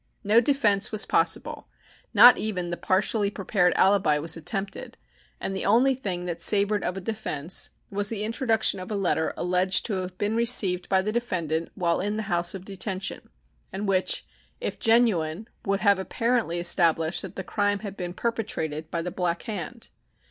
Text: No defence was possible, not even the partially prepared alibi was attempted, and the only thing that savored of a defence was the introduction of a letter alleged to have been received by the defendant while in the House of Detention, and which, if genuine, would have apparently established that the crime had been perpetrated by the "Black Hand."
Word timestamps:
No 0.23 0.41
defence 0.41 0.91
was 0.91 1.05
possible, 1.05 1.67
not 2.11 2.39
even 2.39 2.71
the 2.71 2.75
partially 2.75 3.29
prepared 3.29 3.71
alibi 3.75 4.17
was 4.17 4.35
attempted, 4.35 4.97
and 5.39 5.55
the 5.55 5.63
only 5.63 5.93
thing 5.93 6.25
that 6.25 6.41
savored 6.41 6.83
of 6.83 6.97
a 6.97 7.01
defence 7.01 7.69
was 7.91 8.09
the 8.09 8.23
introduction 8.23 8.79
of 8.79 8.89
a 8.89 8.95
letter 8.95 9.31
alleged 9.37 9.85
to 9.85 9.93
have 10.01 10.17
been 10.17 10.35
received 10.35 10.89
by 10.89 11.03
the 11.03 11.11
defendant 11.11 11.69
while 11.75 12.01
in 12.01 12.17
the 12.17 12.23
House 12.33 12.55
of 12.55 12.65
Detention, 12.65 13.29
and 13.71 13.87
which, 13.87 14.25
if 14.59 14.79
genuine, 14.79 15.47
would 15.65 15.81
have 15.81 15.99
apparently 15.99 16.57
established 16.57 17.21
that 17.21 17.35
the 17.35 17.43
crime 17.43 17.77
had 17.81 17.95
been 17.95 18.15
perpetrated 18.15 18.89
by 18.89 19.03
the 19.03 19.11
"Black 19.11 19.43
Hand." 19.43 19.91